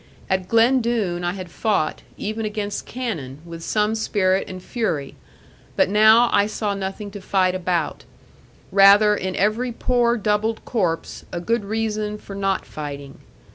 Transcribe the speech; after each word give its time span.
At 0.31 0.47
Glen 0.47 0.81
Doone 0.81 1.23
I 1.23 1.33
had 1.33 1.51
fought, 1.51 2.01
even 2.17 2.43
against 2.43 2.87
cannon, 2.87 3.37
with 3.45 3.61
some 3.63 3.93
spirit 3.93 4.49
and 4.49 4.59
fury: 4.59 5.13
but 5.75 5.89
now 5.89 6.27
I 6.33 6.47
saw 6.47 6.73
nothing 6.73 7.11
to 7.11 7.21
fight 7.21 7.53
about; 7.53 7.99
but 8.71 8.75
rather 8.75 9.15
in 9.15 9.35
every 9.35 9.71
poor 9.71 10.17
doubled 10.17 10.65
corpse, 10.65 11.23
a 11.31 11.39
good 11.39 11.63
reason 11.65 12.17
for 12.17 12.33
not 12.35 12.65
fighting. 12.65 13.19